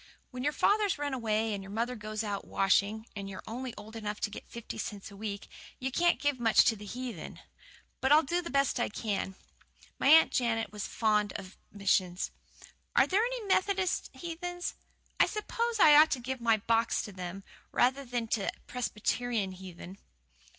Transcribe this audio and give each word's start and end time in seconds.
When 0.31 0.43
your 0.43 0.51
father's 0.51 0.97
run 0.97 1.13
away, 1.13 1.53
and 1.53 1.61
your 1.63 1.69
mother 1.69 1.95
goes 1.95 2.23
out 2.23 2.43
washing, 2.47 3.05
and 3.15 3.29
you're 3.29 3.43
only 3.45 3.71
old 3.77 3.95
enough 3.95 4.19
to 4.21 4.31
get 4.31 4.49
fifty 4.49 4.79
cents 4.79 5.11
a 5.11 5.15
week, 5.15 5.47
you 5.77 5.91
can't 5.91 6.19
give 6.19 6.39
much 6.39 6.65
to 6.65 6.75
the 6.75 6.87
heathen. 6.87 7.39
But 7.99 8.11
I'll 8.11 8.23
do 8.23 8.41
the 8.41 8.49
best 8.49 8.79
I 8.79 8.89
can. 8.89 9.35
My 9.99 10.07
Aunt 10.07 10.31
Jane 10.31 10.65
was 10.71 10.87
fond 10.87 11.33
of 11.33 11.55
missions. 11.71 12.31
Are 12.95 13.05
there 13.05 13.21
any 13.23 13.45
Methodist 13.45 14.09
heathen? 14.13 14.61
I 15.19 15.27
s'pose 15.27 15.79
I 15.79 15.95
ought 15.95 16.09
to 16.13 16.19
give 16.19 16.41
my 16.41 16.57
box 16.57 17.03
to 17.03 17.11
them, 17.11 17.43
rather 17.71 18.03
than 18.03 18.27
to 18.29 18.51
Presbyterian 18.65 19.51
heathen." 19.51 19.99